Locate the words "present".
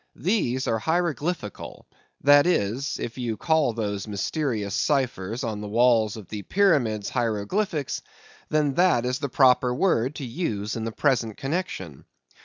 10.91-11.37